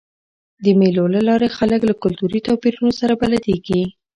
[0.63, 3.81] د مېلو له لاري خلک له کلتوري توپیرونو سره بلدیږي.